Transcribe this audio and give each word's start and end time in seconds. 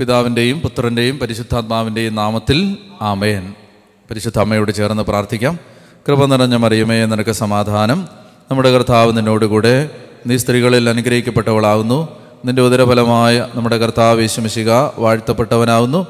പിതാവിൻ്റെയും 0.00 0.58
പുത്രൻ്റെയും 0.64 1.16
പരിശുദ്ധാത്മാവിൻ്റെയും 1.22 2.12
നാമത്തിൽ 2.20 2.58
ആമയൻ 3.08 3.42
പരിശുദ്ധ 4.10 4.38
അമ്മയോട് 4.44 4.70
ചേർന്ന് 4.78 5.02
പ്രാർത്ഥിക്കാം 5.08 5.54
കൃപ 6.06 6.26
നിറഞ്ഞ 6.32 6.56
മറിയമേ 6.62 6.96
നിനക്ക് 7.12 7.34
സമാധാനം 7.42 7.98
നമ്മുടെ 8.48 8.70
കർത്താവ് 8.74 9.10
നിന്നോടുകൂടെ 9.18 9.74
നീ 10.30 10.36
സ്ത്രീകളിൽ 10.42 10.84
അനുഗ്രഹിക്കപ്പെട്ടവളാവുന്നു 10.92 11.98
നിന്റെ 12.46 12.62
ഉദരഫലമായ 12.68 13.34
നമ്മുടെ 13.58 13.78
കർത്താവ് 13.84 14.22
യേശുമിശിക 14.26 14.70
വാഴ്ത്തപ്പെട്ടവനാവുന്നു 15.04 16.00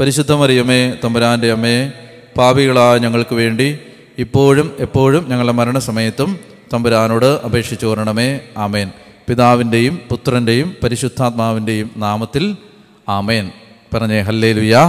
പരിശുദ്ധ 0.00 0.32
മറിയമേ 0.42 0.80
തമ്പുരാൻ്റെ 1.04 1.48
അമ്മയെ 1.58 1.80
പാപികളായ 2.38 2.94
ഞങ്ങൾക്ക് 3.04 3.34
വേണ്ടി 3.42 3.68
ഇപ്പോഴും 4.26 4.68
എപ്പോഴും 4.86 5.22
ഞങ്ങളുടെ 5.32 5.54
മരണസമയത്തും 5.62 6.30
തമ്പുരാനോട് 6.72 7.30
അപേക്ഷിച്ചു 7.48 7.88
വരണമേ 7.92 8.28
ആമേൻ 8.66 8.88
പിതാവിൻ്റെയും 9.28 9.94
പുത്രൻ്റെയും 10.12 10.70
പരിശുദ്ധാത്മാവിൻ്റെയും 10.84 11.90
നാമത്തിൽ 12.06 12.44
ആമേൻ 13.16 13.46
പറഞ്ഞേ 13.92 14.18
ഹല്ലേ 14.26 14.50
ലുയാ 14.58 14.82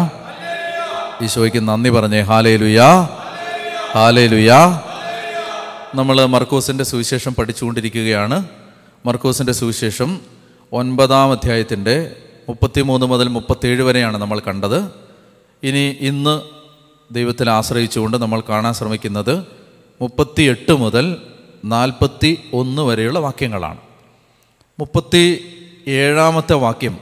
ഈശോയ്ക്ക് 1.26 1.62
നന്ദി 1.70 1.90
പറഞ്ഞേ 1.98 2.22
ഹാലേ 2.30 2.54
ലുയാ 2.62 2.88
ഹാലേ 3.96 4.23
ലുയാ 4.34 4.60
നമ്മൾ 6.00 6.18
മർക്കോസിൻ്റെ 6.36 6.86
സുവിശേഷം 6.92 7.34
പഠിച്ചുകൊണ്ടിരിക്കുകയാണ് 7.40 8.38
മർക്കോസിൻ്റെ 9.08 9.54
സുവിശേഷം 9.59 10.09
ഒൻപതാം 10.80 11.32
അധ്യായത്തിൻ്റെ 11.36 11.96
മുപ്പത്തിമൂന്ന് 12.48 13.06
മുതൽ 13.12 13.28
മുപ്പത്തേഴ് 13.38 13.84
വരെയാണ് 13.88 14.18
നമ്മൾ 14.23 14.40
കണ്ടത് 14.48 14.80
ഇനി 15.70 15.86
ഇന്ന് 16.09 16.36
ദൈവത്തിൽ 17.18 17.48
ആശ്രയിച്ചുകൊണ്ട് 17.58 18.18
നമ്മൾ 18.23 18.40
കാണാൻ 18.52 18.73
ശ്രമിക്കുന്നത് 18.80 19.36
മുപ്പത്തിയെട്ട് 20.04 20.73
മുതൽ 20.84 21.06
നാൽപ്പത്തി 21.73 22.32
ഒന്ന് 22.59 22.82
വരെയുള്ള 22.90 23.20
വാക്യങ്ങളാണ് 23.26 23.82
മുപ്പത്തി 24.82 25.23
ഏഴാമത്തെ 26.02 26.56
വാക്യം 26.66 26.95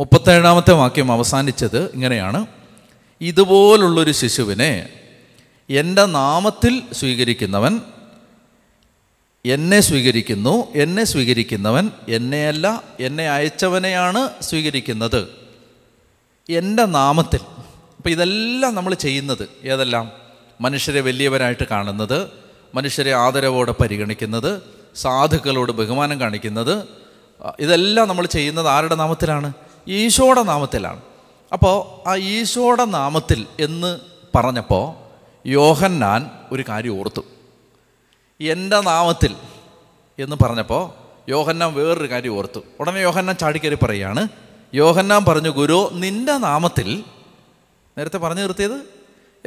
മുപ്പത്തേഴാമത്തെ 0.00 0.72
വാക്യം 0.80 1.08
അവസാനിച്ചത് 1.16 1.78
ഇങ്ങനെയാണ് 1.96 2.40
ഇതുപോലുള്ളൊരു 3.30 4.12
ശിശുവിനെ 4.18 4.72
എൻ്റെ 5.80 6.04
നാമത്തിൽ 6.18 6.74
സ്വീകരിക്കുന്നവൻ 6.98 7.74
എന്നെ 9.54 9.78
സ്വീകരിക്കുന്നു 9.88 10.54
എന്നെ 10.82 11.04
സ്വീകരിക്കുന്നവൻ 11.12 11.84
എന്നെയല്ല 12.16 12.66
എന്നെ 13.06 13.24
അയച്ചവനെയാണ് 13.34 14.20
സ്വീകരിക്കുന്നത് 14.48 15.20
എൻ്റെ 16.60 16.84
നാമത്തിൽ 16.98 17.42
അപ്പോൾ 17.98 18.10
ഇതെല്ലാം 18.16 18.72
നമ്മൾ 18.78 18.92
ചെയ്യുന്നത് 19.04 19.44
ഏതെല്ലാം 19.72 20.06
മനുഷ്യരെ 20.64 21.00
വലിയവരായിട്ട് 21.08 21.66
കാണുന്നത് 21.74 22.18
മനുഷ്യരെ 22.76 23.12
ആദരവോടെ 23.24 23.72
പരിഗണിക്കുന്നത് 23.80 24.50
സാധുക്കളോട് 25.02 25.72
ബഹുമാനം 25.80 26.18
കാണിക്കുന്നത് 26.22 26.74
ഇതെല്ലാം 27.64 28.06
നമ്മൾ 28.10 28.24
ചെയ്യുന്നത് 28.36 28.68
ആരുടെ 28.76 28.96
നാമത്തിലാണ് 29.02 29.48
ഈശോയുടെ 30.00 30.42
നാമത്തിലാണ് 30.52 31.00
അപ്പോൾ 31.56 31.76
ആ 32.10 32.14
ഈശോയുടെ 32.36 32.84
നാമത്തിൽ 32.98 33.40
എന്ന് 33.66 33.90
പറഞ്ഞപ്പോൾ 34.36 34.84
യോഹന്നാൻ 35.56 36.20
ഒരു 36.54 36.62
കാര്യം 36.70 36.94
ഓർത്തു 37.00 37.22
എൻ്റെ 38.54 38.78
നാമത്തിൽ 38.90 39.32
എന്ന് 40.24 40.36
പറഞ്ഞപ്പോൾ 40.42 40.82
യോഹന്നാൻ 41.34 41.70
വേറൊരു 41.78 42.08
കാര്യം 42.14 42.34
ഓർത്തു 42.38 42.60
ഉടനെ 42.80 43.00
യോഹന്നാൻ 43.06 43.36
ചാടിക്കയറി 43.42 43.78
പറയുകയാണ് 43.84 44.22
യോഹന്നാൻ 44.80 45.22
പറഞ്ഞു 45.30 45.50
ഗുരു 45.60 45.78
നിൻ്റെ 46.04 46.34
നാമത്തിൽ 46.48 46.88
നേരത്തെ 47.98 48.18
പറഞ്ഞു 48.24 48.42
നിർത്തിയത് 48.46 48.78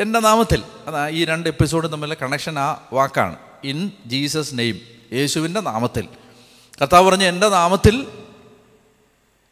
എൻ്റെ 0.04 0.20
നാമത്തിൽ 0.28 0.62
അതാ 0.90 1.02
ഈ 1.18 1.20
രണ്ട് 1.32 1.48
എപ്പിസോഡ് 1.54 1.88
തമ്മിലെ 1.94 2.16
കണക്ഷൻ 2.24 2.56
ആ 2.66 2.68
വാക്കാണ് 2.98 3.36
ഇൻ 3.72 3.80
ജീസസ് 4.14 4.54
നെയിം 4.60 4.78
യേശുവിൻ്റെ 5.18 5.62
നാമത്തിൽ 5.70 6.06
കർത്താവ് 6.80 7.06
പറഞ്ഞു 7.10 7.26
എൻ്റെ 7.32 7.48
നാമത്തിൽ 7.60 7.96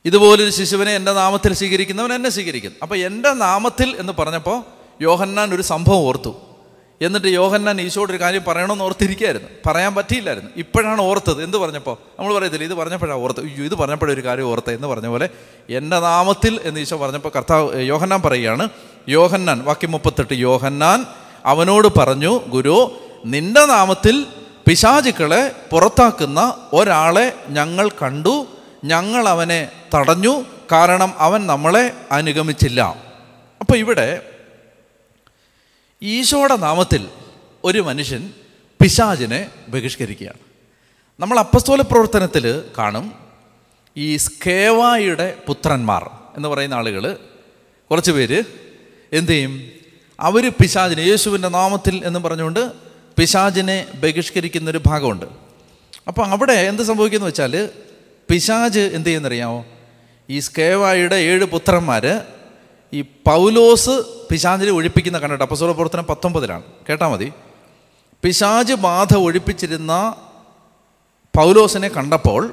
ഇതുപോലൊരു 0.10 0.52
ശിശുവിനെ 0.58 0.92
എൻ്റെ 0.98 1.12
നാമത്തിൽ 1.22 1.52
സ്വീകരിക്കുന്നവൻ 1.60 2.12
എന്നെ 2.18 2.30
സ്വീകരിക്കുന്നു 2.36 2.78
അപ്പോൾ 2.86 2.98
എൻ്റെ 3.08 3.32
നാമത്തിൽ 3.46 3.90
എന്ന് 4.02 4.14
പറഞ്ഞപ്പോൾ 4.20 4.58
യോഹന്നാൻ 5.08 5.48
ഒരു 5.56 5.64
സംഭവം 5.72 6.04
ഓർത്തു 6.10 6.32
എന്നിട്ട് 7.06 7.30
യോഹന്നാൻ 7.40 7.76
ഈശോട് 7.84 8.10
ഒരു 8.14 8.20
കാര്യം 8.24 8.44
പറയണമെന്ന് 8.48 8.86
ഓർത്തിരിക്കായിരുന്നു 8.86 9.50
പറയാൻ 9.68 9.92
പറ്റിയില്ലായിരുന്നു 9.98 10.50
ഇപ്പോഴാണ് 10.64 11.02
ഓർത്തത് 11.10 11.40
എന്ത് 11.46 11.58
പറഞ്ഞപ്പോൾ 11.64 11.96
നമ്മൾ 12.16 12.32
പറയത്തില്ല 12.38 12.66
ഇത് 12.70 12.76
പറഞ്ഞപ്പോഴാണ് 12.80 13.20
ഓർത്തത് 13.26 13.46
അയ്യോ 13.50 13.64
ഇത് 13.70 13.76
പറഞ്ഞപ്പോഴൊരു 13.82 14.24
കാര്യം 14.28 14.48
ഓർത്തത് 14.54 14.74
എന്ന് 14.80 14.90
പറഞ്ഞ 14.94 15.08
പോലെ 15.14 15.28
എൻ്റെ 15.80 16.00
നാമത്തിൽ 16.10 16.56
എന്ന് 16.70 16.82
ഈശോ 16.86 16.98
പറഞ്ഞപ്പോൾ 17.04 17.34
കർത്താവ് 17.38 17.70
യോഹന്നാൻ 17.92 18.22
പറയുകയാണ് 18.28 18.66
യോഹന്നാൻ 19.16 19.60
വാക്യം 19.70 19.94
മുപ്പത്തെട്ട് 19.98 20.38
യോഹന്നാൻ 20.48 21.00
അവനോട് 21.54 21.88
പറഞ്ഞു 22.00 22.32
ഗുരു 22.56 22.78
നിന്റെ 23.36 23.64
നാമത്തിൽ 23.74 24.18
പിശാചുക്കളെ 24.68 25.42
പുറത്താക്കുന്ന 25.72 26.40
ഒരാളെ 26.80 27.28
ഞങ്ങൾ 27.58 27.86
കണ്ടു 28.02 28.34
ഞങ്ങൾ 28.92 29.24
അവനെ 29.36 29.62
തടഞ്ഞു 29.94 30.34
കാരണം 30.74 31.12
അവൻ 31.28 31.42
നമ്മളെ 31.54 31.86
അനുഗമിച്ചില്ല 32.18 32.82
അപ്പോൾ 33.62 33.78
ഇവിടെ 33.84 34.08
ഈശോയുടെ 36.16 36.58
നാമത്തിൽ 36.66 37.02
ഒരു 37.68 37.80
മനുഷ്യൻ 37.88 38.22
പിശാചിനെ 38.82 39.40
ബഹിഷ്കരിക്കുകയാണ് 39.72 40.42
നമ്മൾ 41.22 41.38
അപ്പസ്തോല 41.46 41.82
പ്രവർത്തനത്തിൽ 41.92 42.46
കാണും 42.78 43.06
ഈ 44.06 44.08
സ്കേവായുടെ 44.26 45.28
പുത്രന്മാർ 45.48 46.04
എന്ന് 46.38 46.50
പറയുന്ന 46.54 46.78
ആളുകൾ 46.80 47.04
കുറച്ച് 47.92 48.12
പേര് 48.18 48.40
എന്തു 49.18 49.32
ചെയ്യും 49.36 49.54
അവർ 50.28 50.44
പിശാചിനെ 50.60 51.04
യേശുവിൻ്റെ 51.12 51.50
നാമത്തിൽ 51.58 51.96
എന്ന് 52.08 52.20
പറഞ്ഞുകൊണ്ട് 52.26 52.62
പിശാചിനെ 53.18 53.78
ബഹിഷ്കരിക്കുന്നൊരു 54.02 54.80
ഭാഗമുണ്ട് 54.90 55.28
അപ്പോൾ 56.10 56.24
അവിടെ 56.36 56.58
എന്ത് 56.72 56.84
സംഭവിക്കുന്നു 56.90 57.28
വെച്ചാൽ 57.30 57.54
പിശാജ് 58.30 58.84
എന്ത് 58.98 59.08
ചെയ്യുന്നറിയാമോ 59.10 59.60
ഈ 60.30 60.38
സ്കേവായുടെ 60.48 61.18
ഏഴ് 61.30 61.46
പുത്രന്മാർ 61.54 62.04
ഈ 62.98 63.00
പൗലോസ് 63.30 63.94
പിശാജിനെ 64.30 64.72
ഒഴിപ്പിക്കുന്ന 64.80 65.18
കണ്ടിട്ട് 65.24 65.46
അപ്പസോള 65.46 65.72
പ്രവർത്തനം 65.78 66.06
പത്തൊമ്പതിലാണ് 66.12 66.66
കേട്ടാൽ 66.88 67.10
മതി 67.14 67.28
പിശാജ് 68.24 68.76
ബാധ 68.86 69.10
ഒഴിപ്പിച്ചിരുന്ന 69.26 69.94
പൗലോസിനെ 71.38 71.90
കണ്ടപ്പോൾ 71.98 72.44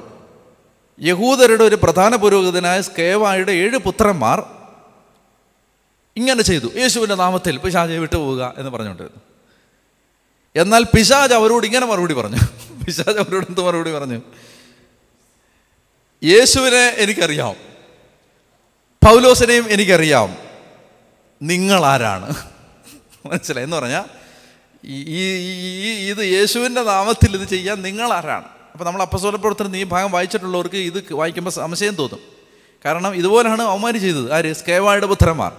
യഹൂദരുടെ 1.09 1.63
ഒരു 1.69 1.77
പ്രധാന 1.83 2.13
പുരോഹിതനായ 2.23 2.79
സ്കേവായുടെ 2.89 3.53
ഏഴ് 3.63 3.77
പുത്രന്മാർ 3.87 4.39
ഇങ്ങനെ 6.19 6.43
ചെയ്തു 6.49 6.67
യേശുവിൻ്റെ 6.81 7.17
നാമത്തിൽ 7.23 7.55
പിശാജെ 7.63 7.97
വിട്ടുപോവുക 8.03 8.43
എന്ന് 8.59 8.69
പറഞ്ഞുകൊണ്ടിരുന്നു 8.75 9.21
എന്നാൽ 10.61 10.83
പിശാജ് 10.93 11.33
അവരോട് 11.41 11.65
ഇങ്ങനെ 11.69 11.87
മറുപടി 11.91 12.15
പറഞ്ഞു 12.21 12.41
പിശാജ് 12.85 13.19
അവരോട് 13.23 13.45
എന്ത് 13.51 13.61
മറുപടി 13.67 13.91
പറഞ്ഞു 13.97 14.17
യേശുവിനെ 16.31 16.83
എനിക്കറിയാം 17.03 17.55
പൗലോസിനെയും 19.05 19.65
എനിക്കറിയാം 19.73 20.29
നിങ്ങളാരാണ് 21.51 22.29
മനസ്സിലായി 23.25 23.65
എന്ന് 23.67 23.77
പറഞ്ഞാൽ 23.79 24.05
ഈ 25.17 25.21
ഇത് 26.11 26.23
യേശുവിൻ്റെ 26.35 26.81
നാമത്തിൽ 26.93 27.31
ഇത് 27.37 27.45
ചെയ്യാൻ 27.53 27.77
നിങ്ങളാരാണ് 27.87 28.47
അപ്പോൾ 28.73 28.85
നമ്മൾ 28.87 29.01
അപ്പസോലപ്രവർത്തനം 29.05 29.77
ഈ 29.81 29.85
ഭാഗം 29.93 30.11
വായിച്ചിട്ടുള്ളവർക്ക് 30.15 30.79
ഇത് 30.89 30.99
വായിക്കുമ്പോൾ 31.19 31.53
സംശയം 31.61 31.95
തോന്നും 32.01 32.23
കാരണം 32.85 33.11
ഇതുപോലെയാണ് 33.19 33.63
അവമാനി 33.73 33.99
ചെയ്തത് 34.05 34.27
ആര് 34.37 34.51
സ്കേവായുടെ 34.61 35.07
പുത്രന്മാർ 35.13 35.53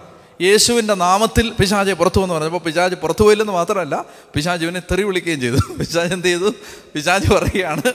യേശുവിൻ്റെ 0.48 0.94
നാമത്തിൽ 1.06 1.46
പിശാജെ 1.60 1.94
പുറത്തു 2.00 2.18
വന്ന് 2.22 2.34
പറഞ്ഞപ്പോൾ 2.36 2.62
പിശാജ് 2.66 2.96
പുറത്തു 3.04 3.22
പോയില്ലെന്ന് 3.26 3.54
മാത്രമല്ല 3.60 3.96
പിശാജുവിനെ 4.34 4.80
തെറി 4.90 5.04
വിളിക്കുകയും 5.08 5.40
ചെയ്തു 5.44 5.60
പിശാജ് 5.80 6.12
എന്ത് 6.16 6.28
ചെയ്തു 6.30 6.50
പിശാജ് 6.92 7.26
പറയുകയാണ് 7.36 7.88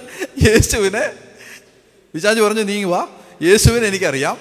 യേശുവിനെ 0.48 1.04
വിചാരിച്ച് 2.18 2.44
പറഞ്ഞു 2.48 2.64
നീ 2.72 2.78
വാ 2.94 3.02
യേശുവിനെ 3.50 3.86
എനിക്കറിയാം 3.92 4.36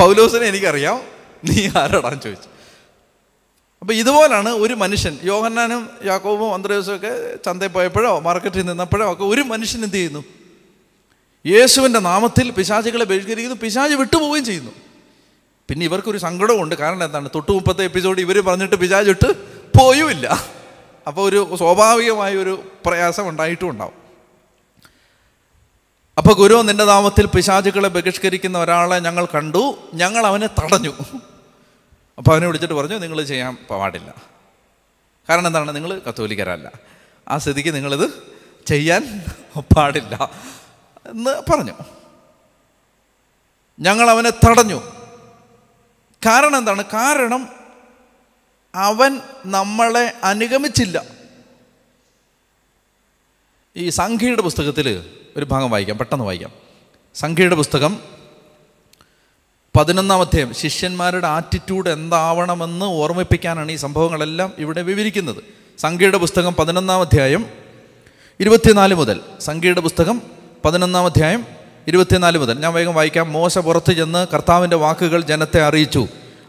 പൗലോസിനെ 0.00 0.46
എനിക്കറിയാം 0.52 0.98
നീ 1.48 1.56
ആരോടാന്ന് 1.80 2.22
ചോദിച്ചു 2.26 2.48
അപ്പോൾ 3.82 3.94
ഇതുപോലാണ് 4.02 4.50
ഒരു 4.64 4.74
മനുഷ്യൻ 4.82 5.14
യോഹന്നാനും 5.30 5.82
യാക്കോബും 6.10 6.50
അന്തരേസും 6.56 6.94
ഒക്കെ 6.98 7.12
ചന്തയിൽ 7.46 7.72
പോയപ്പോഴോ 7.76 8.12
മാർക്കറ്റിൽ 8.26 8.64
നിന്നപ്പോഴോ 8.70 9.06
ഒക്കെ 9.12 9.24
ഒരു 9.32 9.42
മനുഷ്യൻ 9.52 9.82
എന്ത് 9.86 9.96
ചെയ്യുന്നു 9.98 10.22
യേശുവിൻ്റെ 11.54 12.00
നാമത്തിൽ 12.08 12.46
പിശാചികളെ 12.58 13.04
ബഹിഷ്കരിക്കുന്നു 13.10 13.58
പിശാചി 13.64 13.94
വിട്ടുപോവുകയും 14.02 14.46
ചെയ്യുന്നു 14.50 14.72
പിന്നെ 15.68 15.82
ഇവർക്കൊരു 15.88 16.20
സങ്കടമുണ്ട് 16.26 16.74
കാരണം 16.82 17.04
എന്താണ് 17.08 17.28
തൊട്ട് 17.36 17.52
മുപ്പത്തെ 17.58 17.82
എപ്പിസോഡ് 17.90 18.20
ഇവർ 18.26 18.38
പറഞ്ഞിട്ട് 18.48 18.76
പിശാചിട്ട് 18.82 19.30
പോയുമില്ല 19.78 20.26
അപ്പോൾ 21.08 21.22
ഒരു 21.30 21.40
സ്വാഭാവികമായ 21.62 22.32
ഒരു 22.44 22.54
പ്രയാസം 22.88 23.24
ഉണ്ടായിട്ടും 23.32 23.68
ഉണ്ടാവും 23.72 23.97
അപ്പോൾ 26.18 26.34
ഗുരു 26.40 26.54
നിന്റെ 26.68 26.84
നാമത്തിൽ 26.90 27.26
പിശാചുക്കളെ 27.34 27.88
ബഹിഷ്കരിക്കുന്ന 27.96 28.56
ഒരാളെ 28.64 28.96
ഞങ്ങൾ 29.06 29.24
കണ്ടു 29.34 29.62
ഞങ്ങൾ 30.00 30.22
അവനെ 30.30 30.48
തടഞ്ഞു 30.60 30.92
അപ്പോൾ 32.18 32.30
അവനെ 32.34 32.46
വിളിച്ചിട്ട് 32.50 32.76
പറഞ്ഞു 32.78 32.96
നിങ്ങൾ 33.04 33.18
ചെയ്യാൻ 33.32 33.52
പാടില്ല 33.68 34.10
കാരണം 35.28 35.48
എന്താണ് 35.50 35.72
നിങ്ങൾ 35.76 35.92
കത്തോലിക്കരല്ല 36.06 36.68
ആ 37.32 37.36
സ്ഥിതിക്ക് 37.44 37.72
നിങ്ങളിത് 37.76 38.04
ചെയ്യാൻ 38.70 39.02
പാടില്ല 39.74 40.14
എന്ന് 41.12 41.34
പറഞ്ഞു 41.50 41.74
ഞങ്ങൾ 43.88 44.06
അവനെ 44.14 44.32
തടഞ്ഞു 44.44 44.80
കാരണം 46.26 46.56
എന്താണ് 46.62 46.82
കാരണം 46.98 47.42
അവൻ 48.88 49.12
നമ്മളെ 49.56 50.06
അനുഗമിച്ചില്ല 50.30 50.98
ഈ 53.82 53.84
സംഖ്യയുടെ 53.98 54.42
പുസ്തകത്തിൽ 54.46 54.86
ഒരു 55.36 55.44
ഭാഗം 55.50 55.68
വായിക്കാം 55.74 55.96
പെട്ടെന്ന് 55.98 56.24
വായിക്കാം 56.28 56.52
സംഖ്യയുടെ 57.20 57.56
പുസ്തകം 57.60 57.92
അധ്യായം 59.82 60.50
ശിഷ്യന്മാരുടെ 60.60 61.28
ആറ്റിറ്റ്യൂഡ് 61.36 61.88
എന്താവണമെന്ന് 61.98 62.86
ഓർമ്മിപ്പിക്കാനാണ് 63.02 63.70
ഈ 63.76 63.78
സംഭവങ്ങളെല്ലാം 63.84 64.50
ഇവിടെ 64.62 64.82
വിവരിക്കുന്നത് 64.88 65.40
സംഖ്യയുടെ 65.84 66.18
പുസ്തകം 66.24 66.52
പതിനൊന്നാം 66.60 67.00
അധ്യായം 67.06 67.42
ഇരുപത്തിനാല് 68.44 68.94
മുതൽ 69.00 69.18
സംഖ്യയുടെ 69.48 69.82
പുസ്തകം 69.86 70.16
പതിനൊന്നാം 70.66 71.06
അധ്യായം 71.10 71.42
ഇരുപത്തിനാല് 71.90 72.38
മുതൽ 72.42 72.56
ഞാൻ 72.64 72.72
വേഗം 72.80 72.94
വായിക്കാം 73.00 73.26
മോശ 73.36 73.54
പുറത്ത് 73.66 73.92
ചെന്ന് 73.98 74.22
കർത്താവിൻ്റെ 74.32 74.78
വാക്കുകൾ 74.84 75.20
ജനത്തെ 75.32 75.60
അറിയിച്ചു 75.68 76.02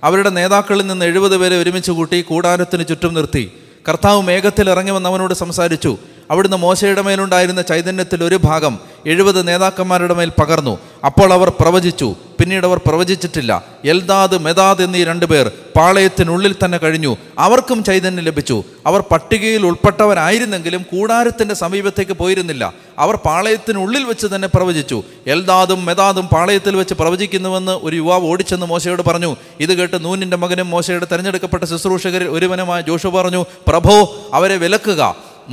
അവരുടെ 0.07 0.31
നേതാക്കളിൽ 0.39 0.85
നിന്ന് 0.91 1.05
എഴുപത് 1.11 1.35
പേരെ 1.43 1.55
ഒരുമിച്ച് 1.61 1.91
കൂട്ടി 1.99 2.19
കൂടാരത്തിന് 2.31 2.83
ചുറ്റും 2.91 3.13
നിർത്തി 3.17 3.43
കർത്താവ് 3.89 4.21
മേഘത്തിൽ 4.29 4.65
ഇറങ്ങി 4.73 4.93
വന്നവനോട് 4.97 5.33
സംസാരിച്ചു 5.43 5.91
അവിടുന്ന് 6.33 6.57
മോശയുടെ 6.63 7.01
മേലുണ്ടായിരുന്ന 7.09 7.61
ചൈതന്യത്തിൽ 7.73 8.19
ഒരു 8.29 8.37
ഭാഗം 8.49 8.73
എഴുപത് 9.11 9.39
നേതാക്കന്മാരുടെ 9.47 10.15
മേൽ 10.17 10.29
പകർന്നു 10.39 10.71
അപ്പോൾ 11.09 11.29
അവർ 11.35 11.49
പ്രവചിച്ചു 11.59 12.07
പിന്നീട് 12.39 12.65
അവർ 12.69 12.79
പ്രവചിച്ചിട്ടില്ല 12.87 13.51
എൽദാദ് 13.91 14.35
മെദാദ് 14.45 14.81
എന്നീ 14.85 15.01
രണ്ടുപേർ 15.09 15.45
പാളയത്തിനുള്ളിൽ 15.77 16.53
തന്നെ 16.63 16.77
കഴിഞ്ഞു 16.83 17.11
അവർക്കും 17.45 17.79
ചൈതന്യം 17.89 18.25
ലഭിച്ചു 18.29 18.57
അവർ 18.89 19.01
പട്ടികയിൽ 19.11 19.63
ഉൾപ്പെട്ടവരായിരുന്നെങ്കിലും 19.69 20.83
കൂടാരത്തിൻ്റെ 20.91 21.55
സമീപത്തേക്ക് 21.63 22.17
പോയിരുന്നില്ല 22.21 22.63
അവർ 23.05 23.17
പാളയത്തിനുള്ളിൽ 23.27 24.05
വെച്ച് 24.11 24.29
തന്നെ 24.33 24.49
പ്രവചിച്ചു 24.55 24.99
എൽദാദും 25.35 25.81
മെദാദും 25.89 26.27
പാളയത്തിൽ 26.35 26.75
വെച്ച് 26.81 26.97
പ്രവചിക്കുന്നുവെന്ന് 27.01 27.75
ഒരു 27.87 27.95
യുവാവ് 28.01 28.27
ഓടിച്ചെന്ന് 28.33 28.69
മോശയോട് 28.73 29.03
പറഞ്ഞു 29.09 29.31
ഇത് 29.65 29.73
കേട്ട് 29.79 29.99
നൂനിൻ്റെ 30.05 30.39
മകനും 30.43 30.69
മോശയുടെ 30.75 31.07
തെരഞ്ഞെടുക്കപ്പെട്ട 31.13 31.63
ശുശ്രൂഷകരിൽ 31.73 32.29
ഒരുവനുമായ 32.37 32.81
ജോഷു 32.91 33.11
പറഞ്ഞു 33.19 33.41
പ്രഭോ 33.71 33.95
അവരെ 34.39 34.59
വിലക്കുക 34.65 35.01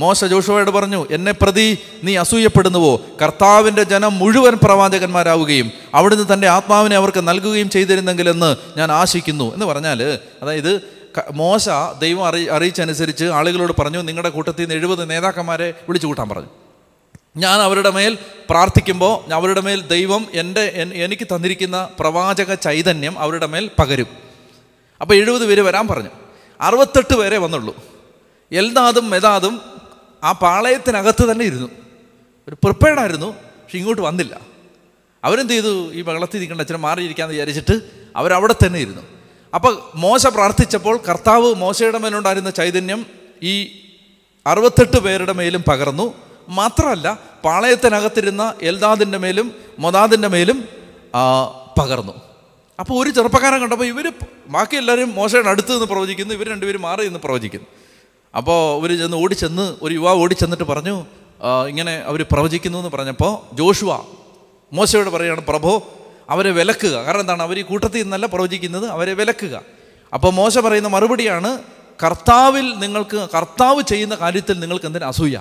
മോശ 0.01 0.19
ജോഷുവയോട് 0.33 0.71
പറഞ്ഞു 0.77 0.99
എന്നെ 1.15 1.33
പ്രതി 1.41 1.65
നീ 2.05 2.11
അസൂയപ്പെടുന്നുവോ 2.23 2.91
കർത്താവിൻ്റെ 3.21 3.83
ജനം 3.93 4.11
മുഴുവൻ 4.21 4.55
പ്രവാചകന്മാരാവുകയും 4.65 5.67
അവിടുന്ന് 5.97 6.25
തൻ്റെ 6.31 6.47
ആത്മാവിനെ 6.57 6.97
അവർക്ക് 7.01 7.21
നൽകുകയും 7.29 7.69
എന്ന് 8.35 8.51
ഞാൻ 8.79 8.89
ആശിക്കുന്നു 9.01 9.47
എന്ന് 9.55 9.67
പറഞ്ഞാൽ 9.71 10.01
അതായത് 10.43 10.71
മോശ 11.41 11.65
ദൈവം 12.01 12.23
അറി 12.29 12.41
അറിയിച്ചനുസരിച്ച് 12.55 13.25
ആളുകളോട് 13.37 13.73
പറഞ്ഞു 13.79 13.99
നിങ്ങളുടെ 14.09 14.31
കൂട്ടത്തിൽ 14.35 14.63
നിന്ന് 14.63 14.75
എഴുപത് 14.79 15.01
നേതാക്കന്മാരെ 15.11 15.67
വിളിച്ചു 15.87 16.07
കൂട്ടാൻ 16.09 16.27
പറഞ്ഞു 16.31 16.49
ഞാൻ 17.43 17.57
അവരുടെ 17.67 17.89
മേൽ 17.95 18.13
പ്രാർത്ഥിക്കുമ്പോൾ 18.49 19.13
അവരുടെ 19.37 19.61
മേൽ 19.67 19.79
ദൈവം 19.93 20.21
എൻ്റെ 20.41 20.63
എനിക്ക് 21.05 21.25
തന്നിരിക്കുന്ന 21.31 21.79
പ്രവാചക 21.99 22.53
ചൈതന്യം 22.65 23.15
അവരുടെ 23.23 23.47
മേൽ 23.53 23.65
പകരും 23.79 24.09
അപ്പോൾ 25.03 25.15
എഴുപത് 25.21 25.45
പേര് 25.49 25.63
വരാൻ 25.69 25.85
പറഞ്ഞു 25.91 26.11
അറുപത്തെട്ട് 26.67 27.15
പേരെ 27.21 27.39
വന്നുള്ളൂ 27.45 27.73
എൽദാദും 28.61 29.05
മെദാദും 29.13 29.55
ആ 30.27 30.31
പാളയത്തിനകത്ത് 30.43 31.23
തന്നെ 31.31 31.45
ഇരുന്നു 31.51 31.69
ഒരു 32.49 32.55
പ്രിപ്പയർഡ് 32.63 33.01
ആയിരുന്നു 33.03 33.29
പക്ഷെ 33.61 33.77
ഇങ്ങോട്ട് 33.79 34.03
വന്നില്ല 34.09 34.35
അവരെന്ത് 35.27 35.53
ചെയ്തു 35.55 35.71
ഈ 35.97 36.01
വെള്ളത്തിൽ 36.07 36.39
നിൽക്കേണ്ട 36.41 36.63
അച്ഛനെ 36.65 36.79
മാറിയിരിക്കാന്ന് 36.87 37.33
വിചാരിച്ചിട്ട് 37.35 37.75
അവരവിടെ 38.19 38.55
തന്നെ 38.63 38.79
ഇരുന്നു 38.85 39.03
അപ്പോൾ 39.57 39.73
മോശ 40.03 40.23
പ്രാർത്ഥിച്ചപ്പോൾ 40.35 40.95
കർത്താവ് 41.07 41.49
മോശയുടെ 41.63 41.99
മേലുണ്ടായിരുന്ന 42.03 42.51
ചൈതന്യം 42.59 43.01
ഈ 43.51 43.53
അറുപത്തെട്ട് 44.51 44.99
പേരുടെ 45.05 45.33
മേലും 45.39 45.63
പകർന്നു 45.69 46.05
മാത്രമല്ല 46.59 47.07
പാളയത്തിനകത്തിരുന്ന 47.45 48.43
എൽദാദിൻ്റെ 48.69 49.19
മേലും 49.25 49.47
മൊദാദിൻ്റെ 49.83 50.29
മേലും 50.35 50.59
പകർന്നു 51.79 52.15
അപ്പോൾ 52.81 52.95
ഒരു 53.01 53.09
ചെറുപ്പക്കാരൻ 53.17 53.59
കണ്ടപ്പോൾ 53.63 53.87
ഇവർ 53.93 54.05
ബാക്കി 54.55 54.75
എല്ലാവരും 54.81 55.09
മോശയുടെ 55.19 55.49
അടുത്ത് 55.53 55.71
നിന്ന് 55.75 55.87
പ്രവചിക്കുന്നു 55.93 56.33
ഇവർ 56.37 56.47
രണ്ടുപേരും 56.53 56.81
മാറി 56.87 57.05
നിന്ന് 57.07 57.21
പ്രവചിക്കുന്നു 57.25 57.67
അപ്പോൾ 58.39 58.59
ഇവർ 58.79 58.91
ചെന്ന് 59.01 59.17
ഓടിച്ചെന്ന് 59.23 59.65
ഒരു 59.85 59.93
യുവാവ് 59.99 60.19
ഓടിച്ചെന്നിട്ട് 60.23 60.65
പറഞ്ഞു 60.71 60.95
ഇങ്ങനെ 61.71 61.93
അവർ 62.09 62.21
പ്രവചിക്കുന്നു 62.33 62.77
എന്ന് 62.81 62.91
പറഞ്ഞപ്പോൾ 62.95 63.31
ജോഷുവ 63.59 63.91
മോശയോട് 64.77 65.09
പറയുകയാണ് 65.15 65.43
പ്രഭോ 65.49 65.71
അവരെ 66.33 66.51
വിലക്കുക 66.59 66.95
കാരണം 67.07 67.23
എന്താണ് 67.25 67.43
അവർ 67.47 67.57
ഈ 67.61 67.65
കൂട്ടത്തിൽ 67.71 68.01
നിന്നല്ല 68.05 68.25
പ്രവചിക്കുന്നത് 68.33 68.85
അവരെ 68.95 69.13
വിലക്കുക 69.19 69.55
അപ്പോൾ 70.15 70.31
മോശ 70.39 70.53
പറയുന്ന 70.65 70.89
മറുപടിയാണ് 70.95 71.51
കർത്താവിൽ 72.03 72.65
നിങ്ങൾക്ക് 72.83 73.19
കർത്താവ് 73.35 73.81
ചെയ്യുന്ന 73.91 74.15
കാര്യത്തിൽ 74.23 74.55
നിങ്ങൾക്ക് 74.63 74.87
എന്തിനാ 74.89 75.07
അസൂയ 75.13 75.37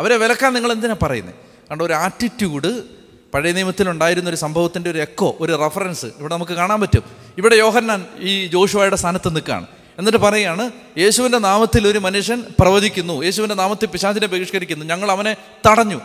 അവരെ 0.00 0.16
വിലക്കാൻ 0.22 0.50
നിങ്ങൾ 0.56 0.70
എന്തിനാണ് 0.76 1.00
പറയുന്നത് 1.06 1.36
കാരണം 1.68 1.84
ഒരു 1.88 1.94
ആറ്റിറ്റ്യൂഡ് 2.06 2.70
പഴയ 3.34 3.52
നിയമത്തിലുണ്ടായിരുന്ന 3.56 4.28
ഒരു 4.32 4.38
സംഭവത്തിൻ്റെ 4.44 4.88
ഒരു 4.94 5.00
എക്കോ 5.06 5.28
ഒരു 5.42 5.52
റെഫറൻസ് 5.62 6.08
ഇവിടെ 6.20 6.32
നമുക്ക് 6.36 6.54
കാണാൻ 6.60 6.78
പറ്റും 6.84 7.04
ഇവിടെ 7.40 7.56
യോഹന്നാൻ 7.64 8.00
ഈ 8.28 8.32
ജോഷുവയുടെ 8.54 8.98
സ്ഥാനത്ത് 9.02 9.30
നിൽക്കുകയാണ് 9.36 9.66
എന്നിട്ട് 10.00 10.20
പറയാണ് 10.26 10.64
യേശുവിൻ്റെ 11.02 11.38
നാമത്തിൽ 11.46 11.82
ഒരു 11.92 12.00
മനുഷ്യൻ 12.06 12.40
പ്രവചിക്കുന്നു 12.60 13.14
യേശുവിൻ്റെ 13.26 13.56
നാമത്തിൽ 13.60 13.86
പിശാചിനെ 13.94 14.26
ബഹിഷ്കരിക്കുന്നു 14.32 14.84
ഞങ്ങൾ 14.92 15.08
അവനെ 15.14 15.32
തടഞ്ഞു 15.66 15.98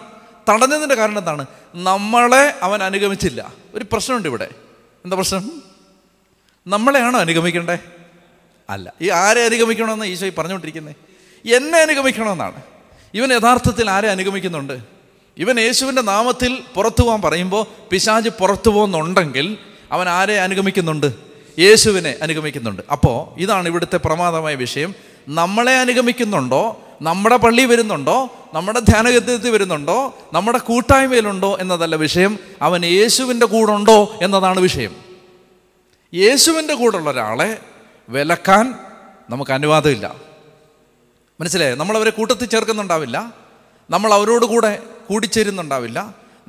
തടഞ്ഞതിൻ്റെ 0.50 0.96
കാരണം 1.02 1.20
എന്താണ് 1.22 1.44
നമ്മളെ 1.90 2.44
അവൻ 2.68 2.80
അനുഗമിച്ചില്ല 2.90 3.42
ഒരു 3.76 3.86
പ്രശ്നമുണ്ട് 3.92 4.28
ഇവിടെ 4.32 4.48
എന്താ 5.06 5.16
പ്രശ്നം 5.20 5.44
നമ്മളെയാണോ 6.74 7.18
അനുഗമിക്കേണ്ടേ 7.26 7.78
അല്ല 8.74 8.88
ഈ 9.06 9.08
ആരെ 9.24 9.42
അനുഗമിക്കണമെന്ന് 9.50 10.08
ഈശോ 10.14 10.28
ഈ 10.32 10.34
പറഞ്ഞുകൊണ്ടിരിക്കുന്നത് 10.40 10.96
എന്നെ 11.58 11.80
അനുഗമിക്കണമെന്നാണ് 11.86 12.60
ഇവൻ 13.20 13.30
യഥാർത്ഥത്തിൽ 13.38 13.88
ആരെ 13.96 14.08
അനുഗമിക്കുന്നുണ്ട് 14.16 14.76
ഇവൻ 15.44 15.56
യേശുവിൻ്റെ 15.66 16.04
നാമത്തിൽ 16.14 16.52
പുറത്തു 16.78 17.02
പോകാൻ 17.06 17.20
പറയുമ്പോൾ 17.28 17.64
പിശാജ് 17.92 18.32
പുറത്തു 18.42 18.70
പോകുന്നുണ്ടെങ്കിൽ 18.76 19.48
അവൻ 19.96 20.08
ആരെ 20.18 20.36
അനുഗമിക്കുന്നുണ്ട് 20.48 21.08
യേശുവിനെ 21.64 22.12
അനുഗമിക്കുന്നുണ്ട് 22.26 22.82
അപ്പോൾ 22.96 23.18
ഇതാണ് 23.44 23.66
ഇവിടുത്തെ 23.72 23.98
പ്രമാദമായ 24.06 24.54
വിഷയം 24.66 24.92
നമ്മളെ 25.40 25.74
അനുഗമിക്കുന്നുണ്ടോ 25.84 26.64
നമ്മുടെ 27.10 27.38
പള്ളി 27.44 27.64
വരുന്നുണ്ടോ 27.72 28.16
നമ്മുടെ 28.56 28.80
ധ്യാനഗതി 28.90 29.50
വരുന്നുണ്ടോ 29.56 29.98
നമ്മുടെ 30.36 30.60
കൂട്ടായ്മയിലുണ്ടോ 30.70 31.52
എന്നതല്ല 31.64 31.96
വിഷയം 32.06 32.34
അവൻ 32.68 32.82
യേശുവിൻ്റെ 32.98 33.48
ഉണ്ടോ 33.78 34.00
എന്നതാണ് 34.26 34.60
വിഷയം 34.68 34.94
യേശുവിൻ്റെ 36.22 36.76
കൂടെയുള്ള 36.82 37.10
ഒരാളെ 37.14 37.50
വിലക്കാൻ 38.16 38.66
നമുക്ക് 39.32 39.54
അനുവാദമില്ല 39.58 40.08
മനസ്സിലായേ 41.42 41.76
നമ്മളവരെ 41.82 42.12
കൂട്ടത്തിൽ 42.18 42.48
ചേർക്കുന്നുണ്ടാവില്ല 42.54 43.18
നമ്മൾ 43.94 44.10
അവരോട് 44.18 44.46
കൂടെ 44.54 44.74
കൂടിച്ചേരുന്നുണ്ടാവില്ല 45.08 46.00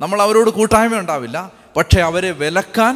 നമ്മൾ 0.01 0.19
അവരോട് 0.25 0.49
കൂട്ടായ്മ 0.57 0.95
ഉണ്ടാവില്ല 1.03 1.37
പക്ഷേ 1.77 1.99
അവരെ 2.09 2.29
വിലക്കാൻ 2.41 2.95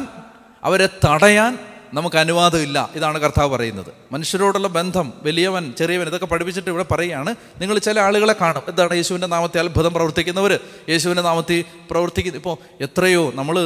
അവരെ 0.68 0.86
തടയാൻ 1.04 1.52
നമുക്ക് 1.96 2.18
അനുവാദമില്ല 2.22 2.78
ഇതാണ് 2.98 3.18
കർത്താവ് 3.24 3.50
പറയുന്നത് 3.54 3.90
മനുഷ്യരോടുള്ള 4.14 4.68
ബന്ധം 4.76 5.06
വലിയവൻ 5.26 5.64
ചെറിയവൻ 5.80 6.06
ഇതൊക്കെ 6.10 6.28
പഠിപ്പിച്ചിട്ട് 6.32 6.68
ഇവിടെ 6.72 6.84
പറയുകയാണ് 6.92 7.30
നിങ്ങൾ 7.60 7.76
ചില 7.86 7.96
ആളുകളെ 8.06 8.34
കാണും 8.42 8.64
എന്താണ് 8.72 8.94
യേശുവിൻ്റെ 9.00 9.28
നാമത്തെ 9.34 9.58
അത്ഭുതം 9.62 9.92
പ്രവർത്തിക്കുന്നവർ 9.96 10.52
യേശുവിൻ്റെ 10.92 11.24
നാമത്തിൽ 11.28 11.60
പ്രവർത്തിക്കുന്ന 11.90 12.40
ഇപ്പോൾ 12.42 12.56
എത്രയോ 12.88 13.22
നമ്മൾ 13.38 13.56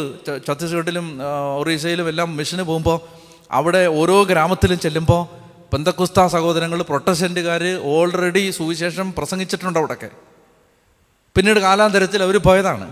ഛത്തീസ്ഗഡിലും 0.48 1.06
ഒറീസയിലും 1.60 2.08
എല്ലാം 2.12 2.30
മിഷന് 2.40 2.64
പോകുമ്പോൾ 2.70 2.98
അവിടെ 3.60 3.82
ഓരോ 4.00 4.18
ഗ്രാമത്തിലും 4.32 4.78
ചെല്ലുമ്പോൾ 4.86 5.22
പെന്തക്കുസ്ത 5.72 6.24
സഹോദരങ്ങൾ 6.36 6.80
പ്രൊട്ടസ്റ്റൻറ്റുകാർ 6.90 7.62
ഓൾറെഡി 7.94 8.44
സുവിശേഷം 8.58 9.06
പ്രസംഗിച്ചിട്ടുണ്ട് 9.18 9.78
അവിടെയൊക്കെ 9.82 10.10
പിന്നീട് 11.36 11.58
കാലാന്തരത്തിൽ 11.66 12.20
അവർ 12.26 12.36
പോയതാണ് 12.48 12.86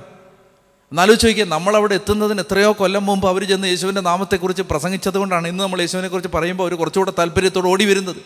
ഒന്നാലോചിച്ച് 0.92 1.26
നോക്കിയാൽ 1.28 1.46
നമ്മളവിടെ 1.56 1.94
എത്തുന്നതിന് 1.99 2.40
എത്രയോ 2.44 2.70
കൊല്ലം 2.80 3.04
മുമ്പ് 3.11 3.26
അവർ 3.30 3.42
ചെന്ന് 3.50 3.66
യേശുവിൻ്റെ 3.72 4.00
നാമത്തെക്കുറിച്ച് 4.08 4.64
പ്രസംഗിച്ചത് 4.72 5.16
കൊണ്ടാണ് 5.20 5.46
ഇന്ന് 5.52 5.62
നമ്മൾ 5.64 5.78
യേശുവിനെക്കുറിച്ച് 5.84 6.30
പറയുമ്പോൾ 6.34 6.64
അവർ 6.66 6.75
കുറച്ചുകൂടെ 6.82 7.12
താല്പര്യത്തോട് 7.20 7.68
ഓടി 7.72 7.84
വരുന്നത് 7.90 8.20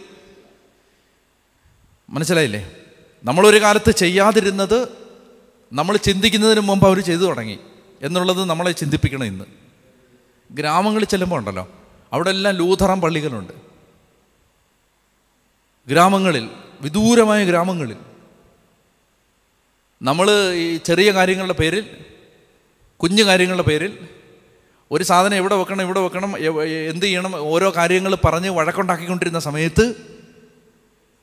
മനസ്സിലായില്ലേ 2.14 2.62
നമ്മളൊരു 3.28 3.58
കാലത്ത് 3.64 3.92
ചെയ്യാതിരുന്നത് 4.02 4.76
നമ്മൾ 5.80 5.94
ചിന്തിക്കുന്നതിന് 6.08 6.62
മുമ്പ് 6.70 6.86
അവർ 6.90 6.98
ചെയ്തു 7.10 7.24
തുടങ്ങി 7.30 7.56
എന്നുള്ളത് 8.08 8.40
നമ്മളെ 8.52 8.72
ചിന്തിപ്പിക്കണം 8.82 9.26
ഇന്ന് 9.32 9.46
ഗ്രാമങ്ങളിൽ 10.58 11.08
ചെല്ലുമ്പോൾ 11.12 11.38
ഉണ്ടല്ലോ 11.42 11.64
അവിടെ 12.14 12.30
എല്ലാം 12.36 12.54
ലൂധറം 12.62 12.98
പള്ളികളുണ്ട് 13.06 13.54
ഗ്രാമങ്ങളിൽ 15.92 16.44
വിദൂരമായ 16.86 17.40
ഗ്രാമങ്ങളിൽ 17.52 17.98
നമ്മൾ 20.10 20.26
ഈ 20.64 20.66
ചെറിയ 20.90 21.08
കാര്യങ്ങളുടെ 21.18 21.56
പേരിൽ 21.62 21.84
കുഞ്ഞു 23.02 23.22
കാര്യങ്ങളുടെ 23.28 23.64
പേരിൽ 23.70 23.92
ഒരു 24.94 25.04
സാധനം 25.10 25.36
എവിടെ 25.40 25.56
വെക്കണം 25.60 25.82
ഇവിടെ 25.86 26.00
വെക്കണം 26.04 26.30
എന്ത് 26.92 27.04
ചെയ്യണം 27.06 27.32
ഓരോ 27.52 27.68
കാര്യങ്ങൾ 27.78 28.12
പറഞ്ഞ് 28.26 28.50
വഴക്കുണ്ടാക്കിക്കൊണ്ടിരുന്ന 28.58 29.40
സമയത്ത് 29.48 29.84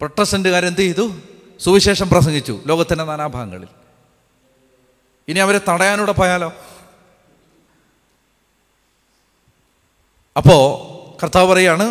പ്രൊട്ടസ്റ്റൻറ്റുകാരെന്ത് 0.02 0.82
ചെയ്തു 0.86 1.06
സുവിശേഷം 1.66 2.08
പ്രസംഗിച്ചു 2.14 2.54
ലോകത്തിൻ്റെ 2.70 3.06
നാനാഭാഗങ്ങളിൽ 3.10 3.70
ഇനി 5.32 5.40
അവരെ 5.46 5.60
തടയാനൂടെ 5.70 6.14
പോയാലോ 6.20 6.50
അപ്പോൾ 10.42 10.62
കർത്താവ് 11.22 11.48
പറയാണ് 11.52 11.86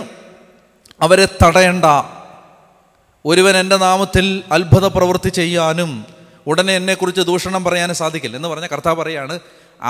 അവരെ 1.04 1.26
തടയണ്ട 1.42 1.86
ഒരുവൻ 3.30 3.54
എൻ്റെ 3.62 3.76
നാമത്തിൽ 3.86 4.26
അത്ഭുത 4.56 4.86
പ്രവൃത്തി 4.96 5.30
ചെയ്യാനും 5.40 5.90
ഉടനെ 6.50 6.72
എന്നെക്കുറിച്ച് 6.80 7.22
ദൂഷണം 7.32 7.62
പറയാനും 7.66 7.96
സാധിക്കില്ല 8.02 8.38
എന്ന് 8.40 8.50
പറഞ്ഞ 8.52 8.68
കർത്താവ് 8.72 8.96
പറയാണ് 9.02 9.34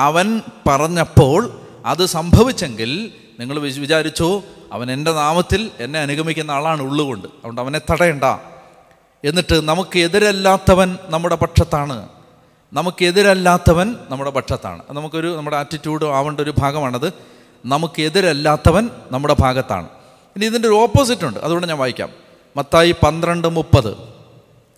അവൻ 0.06 0.26
പറഞ്ഞപ്പോൾ 0.68 1.40
അത് 1.92 2.04
സംഭവിച്ചെങ്കിൽ 2.16 2.90
നിങ്ങൾ 3.40 3.56
വിചാരിച്ചു 3.84 4.28
അവൻ 4.74 4.86
എൻ്റെ 4.96 5.12
നാമത്തിൽ 5.22 5.62
എന്നെ 5.84 5.98
അനുഗമിക്കുന്ന 6.06 6.50
ആളാണ് 6.58 6.82
ഉള്ളുകൊണ്ട് 6.88 7.26
അതുകൊണ്ട് 7.38 7.60
അവനെ 7.64 7.80
തടയണ്ട 7.90 8.26
എന്നിട്ട് 9.28 9.56
നമുക്ക് 9.70 9.98
എതിരല്ലാത്തവൻ 10.06 10.88
നമ്മുടെ 11.14 11.36
പക്ഷത്താണ് 11.42 11.96
നമുക്ക് 12.78 13.02
എതിരല്ലാത്തവൻ 13.10 13.88
നമ്മുടെ 14.10 14.32
പക്ഷത്താണ് 14.36 14.80
നമുക്കൊരു 14.98 15.30
നമ്മുടെ 15.38 15.56
ആറ്റിറ്റ്യൂഡ് 15.62 16.06
ആവേണ്ട 16.18 16.40
ഒരു 16.46 16.52
ഭാഗമാണത് 16.62 17.08
നമുക്ക് 17.72 18.00
എതിരല്ലാത്തവൻ 18.08 18.84
നമ്മുടെ 19.14 19.34
ഭാഗത്താണ് 19.44 19.88
ഇനി 20.36 20.44
ഇതിൻ്റെ 20.50 20.66
ഒരു 20.70 20.76
ഓപ്പോസിറ്റ് 20.84 21.24
ഉണ്ട് 21.28 21.38
അതുകൊണ്ട് 21.46 21.66
ഞാൻ 21.72 21.78
വായിക്കാം 21.82 22.10
മത്തായി 22.58 22.92
പന്ത്രണ്ട് 23.04 23.48
മുപ്പത് 23.58 23.92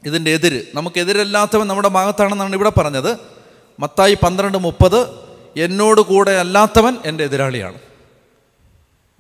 ഇതിൻ്റെ 0.09 0.31
എതിര് 0.39 0.61
നമുക്കെതിരല്ലാത്തവൻ 0.79 1.67
നമ്മുടെ 1.73 1.91
ഭാഗത്താണെന്നാണ് 1.99 2.57
ഇവിടെ 2.59 2.73
പറഞ്ഞത് 2.81 3.11
മത്തായി 3.83 4.15
പന്ത്രണ്ട് 4.25 4.59
മുപ്പത് 4.67 5.01
എന്നോട് 5.67 6.01
കൂടെ 6.11 6.33
അല്ലാത്തവൻ 6.45 6.95
എൻ്റെ 7.09 7.23
എതിരാളിയാണ് 7.29 7.79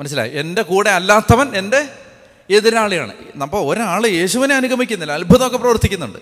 മനസ്സിലായി 0.01 0.31
എൻ്റെ 0.41 0.63
കൂടെ 0.71 0.91
അല്ലാത്തവൻ 0.99 1.49
എൻ്റെ 1.61 1.81
എതിരാളിയാണ് 2.59 3.13
അപ്പോൾ 3.47 3.61
ഒരാൾ 3.71 4.03
യേശുവിനെ 4.19 4.55
അനുഗമിക്കുന്നില്ല 4.61 5.13
അത്ഭുതമൊക്കെ 5.19 5.59
പ്രവർത്തിക്കുന്നുണ്ട് 5.65 6.19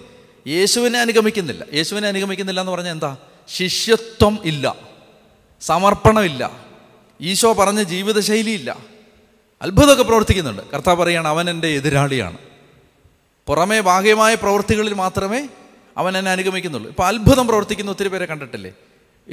യേശുവിനെ 0.55 0.99
അനുഗമിക്കുന്നില്ല 1.05 1.63
യേശുവിനെ 1.77 2.07
അനുഗമിക്കുന്നില്ല 2.13 2.61
എന്ന് 2.65 2.75
പറഞ്ഞാൽ 2.77 2.95
എന്താ 2.97 3.11
ശിഷ്യത്വം 3.59 4.35
ഇല്ല 4.51 4.67
സമർപ്പണമില്ല 5.71 6.43
ഈശോ 7.31 7.51
പറഞ്ഞ 7.61 7.81
ജീവിതശൈലിയില്ല 7.95 8.71
അത്ഭുതമൊക്കെ 9.65 10.05
പ്രവർത്തിക്കുന്നുണ്ട് 10.11 10.63
കർത്താവ് 10.73 10.99
പറയുകയാണ് 11.03 11.29
അവൻ 11.35 11.47
എൻ്റെ 11.55 11.69
എതിരാളിയാണ് 11.79 12.39
പുറമേ 13.49 13.79
ബാഹ്യമായ 13.91 14.33
പ്രവൃത്തികളിൽ 14.45 14.95
മാത്രമേ 15.05 15.41
അവൻ 16.01 16.13
എന്നെ 16.21 16.31
അനുഗമിക്കുന്നുള്ളൂ 16.37 16.89
ഇപ്പോൾ 16.95 17.07
അത്ഭുതം 17.11 17.47
പ്രവർത്തിക്കുന്ന 17.51 17.91
ഒത്തിരി 17.95 18.11
പേരെ 18.15 18.27
കണ്ടിട്ടില്ലേ 18.33 18.73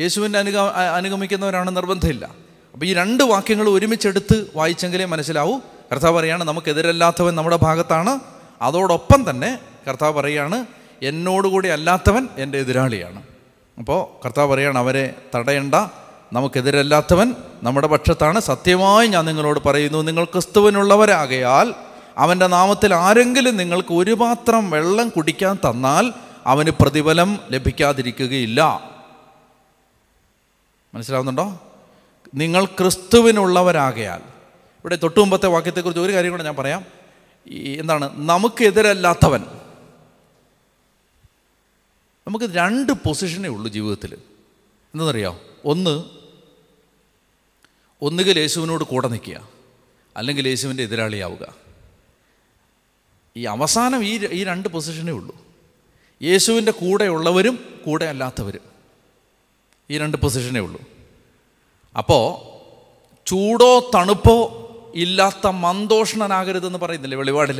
യേശുവിൻ്റെ 0.01 0.37
അനുഗ 0.43 0.57
അനുഗമിക്കുന്നവരാണ് 0.99 1.69
നിർബന്ധമില്ല 1.77 2.25
അപ്പോൾ 2.73 2.85
ഈ 2.89 2.91
രണ്ട് 3.01 3.23
വാക്യങ്ങൾ 3.31 3.67
ഒരുമിച്ചെടുത്ത് 3.75 4.37
വായിച്ചെങ്കിലേ 4.57 5.05
മനസ്സിലാവൂ 5.13 5.55
കർത്താവ് 5.91 6.15
പറയാണ് 6.19 6.43
നമുക്കെതിരല്ലാത്തവൻ 6.49 7.33
നമ്മുടെ 7.37 7.57
ഭാഗത്താണ് 7.67 8.11
അതോടൊപ്പം 8.67 9.19
തന്നെ 9.29 9.49
കർത്താവ് 9.87 10.13
പറയാണ് 10.19 10.57
എന്നോടുകൂടി 11.09 11.67
അല്ലാത്തവൻ 11.77 12.23
എൻ്റെ 12.43 12.57
എതിരാളിയാണ് 12.65 13.19
അപ്പോൾ 13.81 13.99
കർത്താവ് 14.23 14.49
പറയാണ് 14.53 14.77
അവരെ 14.83 15.03
തടയണ്ട 15.33 15.75
നമുക്കെതിരല്ലാത്തവൻ 16.35 17.27
നമ്മുടെ 17.65 17.87
പക്ഷത്താണ് 17.93 18.39
സത്യമായി 18.49 19.07
ഞാൻ 19.13 19.23
നിങ്ങളോട് 19.29 19.59
പറയുന്നു 19.67 19.99
നിങ്ങൾ 20.09 20.25
ക്രിസ്തുവിനുള്ളവരാകയാൽ 20.33 21.67
അവൻ്റെ 22.23 22.47
നാമത്തിൽ 22.55 22.91
ആരെങ്കിലും 23.05 23.53
നിങ്ങൾക്ക് 23.61 23.93
ഒരു 24.01 24.13
പാത്രം 24.21 24.63
വെള്ളം 24.73 25.07
കുടിക്കാൻ 25.15 25.53
തന്നാൽ 25.65 26.05
അവന് 26.51 26.71
പ്രതിഫലം 26.81 27.29
ലഭിക്കാതിരിക്കുകയില്ല 27.53 28.61
മനസ്സിലാവുന്നുണ്ടോ 30.95 31.47
നിങ്ങൾ 32.41 32.63
ക്രിസ്തുവിനുള്ളവരാകയാൽ 32.79 34.21
ഇവിടെ 34.81 34.97
തൊട്ടുമുമ്പത്തെ 35.03 35.47
വാക്യത്തെക്കുറിച്ച് 35.55 36.03
ഒരു 36.05 36.13
കാര്യം 36.15 36.31
കൂടെ 36.33 36.45
ഞാൻ 36.49 36.57
പറയാം 36.61 36.81
ഈ 37.55 37.59
എന്താണ് 37.81 38.05
നമുക്കെതിരല്ലാത്തവൻ 38.31 39.41
നമുക്ക് 42.27 42.47
രണ്ട് 42.59 42.91
പൊസിഷനേ 43.05 43.49
ഉള്ളൂ 43.55 43.69
ജീവിതത്തിൽ 43.77 44.11
എന്താണെന്നറിയോ 44.19 45.33
ഒന്ന് 45.71 45.93
ഒന്നുകിൽ 48.07 48.37
യേശുവിനോട് 48.43 48.83
കൂടെ 48.91 49.07
നിൽക്കുക 49.13 49.39
അല്ലെങ്കിൽ 50.19 50.45
യേശുവിൻ്റെ 50.53 50.83
എതിരാളിയാവുക 50.87 51.45
ഈ 53.39 53.41
അവസാനം 53.55 53.99
ഈ 54.11 54.13
ഈ 54.37 54.41
രണ്ട് 54.51 54.67
പൊസിഷനേ 54.73 55.13
ഉള്ളൂ 55.19 55.35
യേശുവിൻ്റെ 56.27 56.73
കൂടെയുള്ളവരും 56.81 57.55
കൂടെ 57.85 58.05
അല്ലാത്തവരും 58.13 58.63
ഈ 59.93 59.97
രണ്ട് 60.01 60.17
പൊസിഷനേ 60.23 60.61
ഉള്ളൂ 60.67 60.81
അപ്പോൾ 62.01 62.23
ചൂടോ 63.29 63.69
തണുപ്പോ 63.95 64.35
ഇല്ലാത്ത 65.03 65.47
മന്ദോഷണനാകരുതെന്ന് 65.63 66.79
പറയുന്നില്ലേ 66.83 67.17
വെളിപാടിൽ 67.21 67.59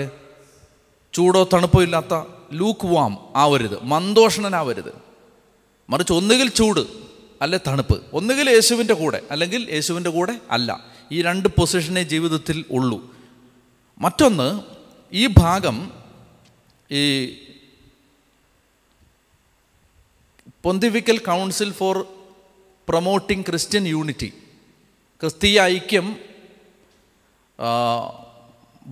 ചൂടോ 1.16 1.42
തണുപ്പോ 1.54 1.80
ഇല്ലാത്ത 1.88 2.16
ലൂക്ക് 2.60 2.88
വാം 2.94 3.13
ആവരുത് 3.44 3.78
മന്ദോഷണനാവരുത് 3.92 4.92
മറിച്ച് 5.92 6.13
ഒന്നുകിൽ 6.20 6.50
ചൂട് 6.60 6.84
അല്ലെ 7.44 7.60
തണുപ്പ് 7.68 7.98
ഒന്നുകിൽ 8.18 8.48
യേശുവിൻ്റെ 8.56 8.96
കൂടെ 9.01 9.20
അല്ലെങ്കിൽ 9.34 9.62
യേശുവിൻ്റെ 9.75 10.12
കൂടെ 10.18 10.34
അല്ല 10.56 10.70
ഈ 11.16 11.20
രണ്ട് 11.28 11.48
പൊസിഷനെ 11.58 12.04
ജീവിതത്തിൽ 12.13 12.58
ഉള്ളൂ 12.78 12.98
മറ്റൊന്ന് 14.06 14.50
ഈ 15.22 15.24
ഭാഗം 15.44 15.78
ഈ 17.00 17.01
pontifical 20.66 21.18
council 21.30 21.70
for 21.80 21.98
promoting 22.89 23.46
Christian 23.50 23.84
unity 23.96 24.30
ക്രിസ്തീയ 25.22 25.58
ഐക്യം 25.74 26.08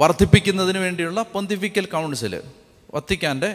വർദ്ധിപ്പിക്കുന്നതിന് 0.02 0.80
വേണ്ടിയുള്ള 0.86 1.20
പൊന്തിവിക്കൽ 1.34 1.86
കൗൺസില് 1.96 2.40
വത്തിക്കാൻ്റെ 2.96 3.50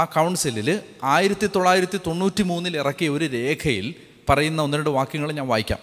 ആ 0.00 0.02
കൗൺസിലിൽ 0.16 0.68
ആയിരത്തി 1.14 1.46
തൊള്ളായിരത്തി 1.54 1.98
തൊണ്ണൂറ്റി 2.06 2.42
മൂന്നിൽ 2.50 2.74
ഇറക്കിയ 2.82 3.08
ഒരു 3.16 3.26
രേഖയിൽ 3.36 3.86
പറയുന്ന 4.28 4.60
ഒന്ന് 4.66 4.76
രണ്ട് 4.78 4.90
വാക്യങ്ങൾ 4.98 5.30
ഞാൻ 5.40 5.46
വായിക്കാം 5.54 5.80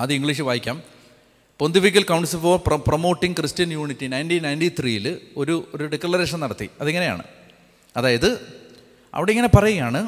ആദ്യം 0.00 0.16
ഇംഗ്ലീഷ് 0.18 0.44
വായിക്കാം 0.48 0.76
pontifical 1.60 2.04
council 2.10 2.40
for 2.44 2.56
promoting 2.88 3.36
Christian 3.40 3.70
unity 3.78 4.06
nineteen 4.14 4.42
ninety 4.48 4.68
ത്രീയിൽ 4.78 5.06
ഒരു 5.42 5.56
ഒരു 5.74 5.86
ഡിക്ലറേഷൻ 5.94 6.40
നടത്തി 6.44 6.68
അതിങ്ങനെയാണ് 6.84 7.24
അതായത് 8.00 8.28
അവിടെ 9.16 9.30
ഇങ്ങനെ 9.34 9.50
പറയുകയാണ് 9.58 10.00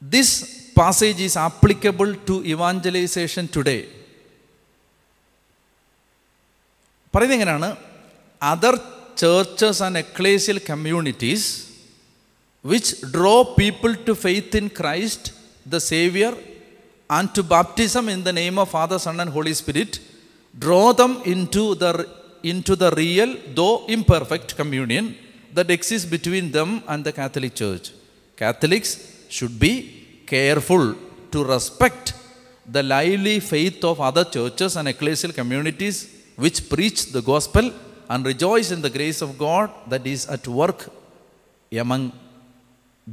This 0.00 0.72
passage 0.74 1.20
is 1.20 1.36
applicable 1.36 2.14
to 2.28 2.44
evangelization 2.44 3.48
today. 3.48 3.88
Other 8.52 8.78
churches 9.16 9.80
and 9.80 9.96
ecclesial 9.96 10.62
communities 10.62 11.72
which 12.60 13.00
draw 13.00 13.54
people 13.54 13.94
to 13.94 14.14
faith 14.14 14.54
in 14.54 14.68
Christ, 14.68 15.32
the 15.64 15.80
Savior, 15.80 16.34
and 17.08 17.34
to 17.34 17.42
baptism 17.42 18.10
in 18.10 18.22
the 18.22 18.32
name 18.32 18.58
of 18.58 18.68
Father, 18.68 18.98
Son, 18.98 19.18
and 19.20 19.30
Holy 19.30 19.54
Spirit, 19.54 20.00
draw 20.58 20.92
them 20.92 21.22
into 21.24 21.74
the 21.74 22.92
real, 22.98 23.36
though 23.54 23.86
imperfect, 23.86 24.56
communion 24.56 25.16
that 25.54 25.70
exists 25.70 26.06
between 26.06 26.52
them 26.52 26.82
and 26.86 27.02
the 27.02 27.12
Catholic 27.12 27.54
Church. 27.54 27.92
Catholics 28.36 29.00
should 29.38 29.60
be 29.66 29.72
careful 30.32 30.84
to 31.34 31.40
respect 31.54 32.06
the 32.76 32.80
lively 32.94 33.34
faith 33.50 33.84
of 33.90 34.00
other 34.08 34.24
churches 34.36 34.76
and 34.80 34.90
ecclesial 34.94 35.32
communities 35.40 36.00
which 36.44 36.62
preach 36.72 37.02
the 37.16 37.22
gospel 37.30 37.66
and 38.14 38.26
rejoice 38.32 38.70
in 38.76 38.80
the 38.86 38.88
grace 38.96 39.20
of 39.26 39.34
God 39.46 39.70
that 39.94 40.10
is 40.14 40.24
at 40.36 40.50
work 40.60 40.86
among 41.84 42.04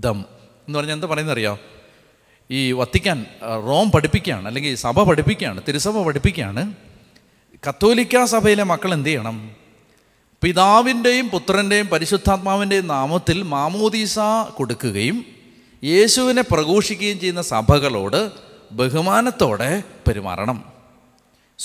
them 0.05 0.17
എന്ന് 0.65 0.75
പറഞ്ഞാൽ 0.77 0.93
എന്താ 0.97 1.31
അറിയാം 1.37 1.57
ഈ 2.57 2.59
Vatican 2.79 3.17
Rome 3.67 3.87
പഠിപ്പിക്കുകയാണ് 3.95 4.45
അല്ലെങ്കിൽ 4.49 4.73
സഭ 4.85 4.95
പഠിപ്പിക്കുകയാണ് 5.09 5.59
തിരുസഭ 5.67 5.95
പഠിപ്പിക്കുകയാണ് 6.07 6.63
കത്തോലിക്ക 7.65 8.21
സഭയിലെ 8.33 8.63
മക്കൾ 8.71 8.91
എന്ത് 8.95 9.09
ചെയ്യണം 9.09 9.37
പിതാവിൻ്റെയും 10.43 11.25
പുത്രൻ്റെയും 11.33 11.87
പരിശുദ്ധാത്മാവിൻ്റെയും 11.93 12.85
നാമത്തിൽ 12.95 13.37
മാമോദീസ 13.53 14.17
കൊടുക്കുകയും 14.57 15.17
യേശുവിനെ 15.91 16.43
പ്രഘോഷിക്കുകയും 16.51 17.17
ചെയ്യുന്ന 17.21 17.41
സഭകളോട് 17.53 18.19
ബഹുമാനത്തോടെ 18.79 19.71
പെരുമാറണം 20.05 20.59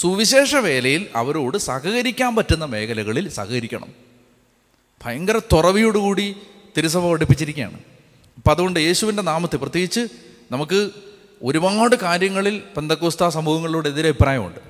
സുവിശേഷ 0.01 0.51
വേലയിൽ 0.67 1.03
അവരോട് 1.21 1.57
സഹകരിക്കാൻ 1.69 2.31
പറ്റുന്ന 2.37 2.65
മേഖലകളിൽ 2.73 3.27
സഹകരിക്കണം 3.37 3.91
ഭയങ്കര 5.03 5.37
തുറവിയോടുകൂടി 5.53 6.27
തിരുസഭ 6.77 7.05
പഠിപ്പിച്ചിരിക്കുകയാണ് 7.13 7.79
അപ്പം 8.39 8.53
അതുകൊണ്ട് 8.55 8.79
യേശുവിൻ്റെ 8.87 9.23
നാമത്തെ 9.31 9.57
പ്രത്യേകിച്ച് 9.63 10.03
നമുക്ക് 10.53 10.81
ഒരുപാട് 11.49 11.95
കാര്യങ്ങളിൽ 12.07 12.57
പന്തക്കോസ്ത 12.75 13.29
സമൂഹങ്ങളോട് 13.39 13.87
എതിരെ 13.93 14.11
അഭിപ്രായമുണ്ട് 14.13 14.61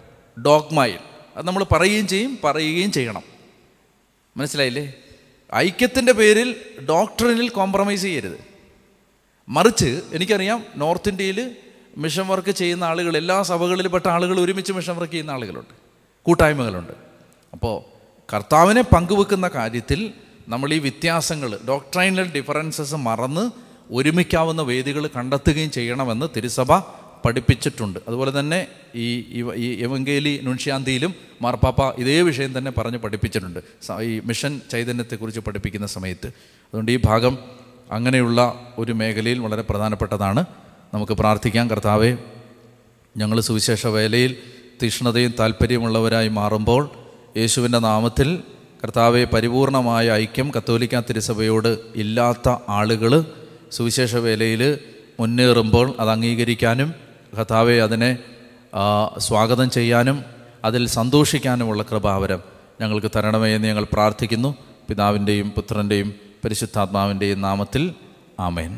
ഡോഗ്മയിൽ 0.46 1.00
അത് 1.36 1.44
നമ്മൾ 1.48 1.62
പറയുകയും 1.74 2.06
ചെയ്യും 2.12 2.32
പറയുകയും 2.44 2.90
ചെയ്യണം 2.98 3.24
മനസ്സിലായില്ലേ 4.38 4.84
ഐക്യത്തിൻ്റെ 5.66 6.12
പേരിൽ 6.20 6.48
ഡോക്ടറിനിൽ 6.92 7.48
കോംപ്രമൈസ് 7.58 8.04
ചെയ്യരുത് 8.08 8.38
മറിച്ച് 9.56 9.90
എനിക്കറിയാം 10.16 10.58
നോർത്ത് 10.82 11.10
ഇന്ത്യയിൽ 11.12 11.38
മിഷൻ 12.04 12.24
വർക്ക് 12.32 12.52
ചെയ്യുന്ന 12.60 12.84
ആളുകൾ 12.90 13.14
എല്ലാ 13.22 13.36
പെട്ട 13.94 14.06
ആളുകൾ 14.16 14.36
ഒരുമിച്ച് 14.44 14.72
മിഷൻ 14.78 14.94
വർക്ക് 14.98 15.12
ചെയ്യുന്ന 15.14 15.34
ആളുകളുണ്ട് 15.36 15.74
കൂട്ടായ്മകളുണ്ട് 16.28 16.94
അപ്പോൾ 17.56 17.76
കർത്താവിനെ 18.32 18.82
പങ്കുവെക്കുന്ന 18.94 19.46
കാര്യത്തിൽ 19.58 20.00
നമ്മൾ 20.52 20.68
ഈ 20.76 20.78
വ്യത്യാസങ്ങൾ 20.86 21.50
ഡോക്ടറൈനൽ 21.70 22.26
ഡിഫറൻസസ് 22.36 22.96
മറന്ന് 23.08 23.44
ഒരുമിക്കാവുന്ന 23.98 24.62
വേദികൾ 24.70 25.04
കണ്ടെത്തുകയും 25.16 25.70
ചെയ്യണമെന്ന് 25.76 26.26
തിരുസഭ 26.34 26.70
പഠിപ്പിച്ചിട്ടുണ്ട് 27.24 27.98
അതുപോലെ 28.08 28.32
തന്നെ 28.38 28.58
ഈ 29.04 29.06
ഈ 29.64 29.68
എവങ്കേലി 29.86 30.32
നുൻഷ്യാന്തിയിലും 30.46 31.12
മാർപ്പാപ്പ 31.44 31.80
ഇതേ 32.02 32.16
വിഷയം 32.28 32.52
തന്നെ 32.56 32.70
പറഞ്ഞ് 32.78 32.98
പഠിപ്പിച്ചിട്ടുണ്ട് 33.04 33.60
ഈ 34.10 34.12
മിഷൻ 34.30 34.52
ചൈതന്യത്തെക്കുറിച്ച് 34.74 35.42
പഠിപ്പിക്കുന്ന 35.48 35.88
സമയത്ത് 35.96 36.28
അതുകൊണ്ട് 36.68 36.92
ഈ 36.96 36.98
ഭാഗം 37.08 37.36
അങ്ങനെയുള്ള 37.96 38.40
ഒരു 38.80 38.92
മേഖലയിൽ 39.00 39.38
വളരെ 39.46 39.62
പ്രധാനപ്പെട്ടതാണ് 39.70 40.42
നമുക്ക് 40.94 41.14
പ്രാർത്ഥിക്കാം 41.20 41.66
കർത്താവെ 41.72 42.10
ഞങ്ങൾ 43.20 43.38
സുവിശേഷ 43.48 43.82
വേലയിൽ 43.96 44.32
തീഷ്ണതയും 44.80 45.32
താല്പര്യമുള്ളവരായി 45.40 46.30
മാറുമ്പോൾ 46.38 46.82
യേശുവിൻ്റെ 47.40 47.80
നാമത്തിൽ 47.88 48.28
കർത്താവെ 48.82 49.22
പരിപൂർണമായ 49.32 50.06
ഐക്യം 50.22 50.48
കത്തോലിക്ക 50.56 50.96
തിരുസഭയോട് 51.08 51.70
ഇല്ലാത്ത 52.02 52.48
ആളുകൾ 52.78 53.12
സുവിശേഷ 53.76 54.12
വേലയിൽ 54.26 54.62
മുന്നേറുമ്പോൾ 55.20 55.86
അത് 56.02 56.10
അംഗീകരിക്കാനും 56.14 56.90
കർത്താവെ 57.38 57.76
അതിനെ 57.86 58.10
സ്വാഗതം 59.26 59.68
ചെയ്യാനും 59.78 60.18
അതിൽ 60.68 60.82
സന്തോഷിക്കാനുമുള്ള 60.98 61.82
കൃപാവരം 61.90 62.40
ഞങ്ങൾക്ക് 62.82 63.10
തരണമേ 63.18 63.50
എന്ന് 63.56 63.68
ഞങ്ങൾ 63.70 63.84
പ്രാർത്ഥിക്കുന്നു 63.96 64.50
പിതാവിൻ്റെയും 64.88 65.48
പുത്രൻ്റെയും 65.56 66.08
പരിശുദ്ധാത്മാവിൻ്റെ 66.50 67.28
നാമത്തിൽ 67.46 67.82
ആമേൻ 68.48 68.72